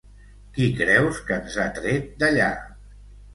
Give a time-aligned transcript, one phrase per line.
[0.53, 2.49] Qui creus que ens ha tret d'allà?